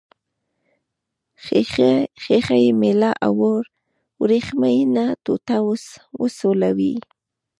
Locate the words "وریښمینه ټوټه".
4.21-5.57